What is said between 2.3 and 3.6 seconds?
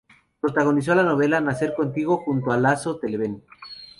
a Lasso para Televen.